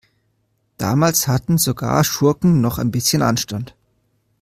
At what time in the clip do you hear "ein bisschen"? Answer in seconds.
2.79-3.21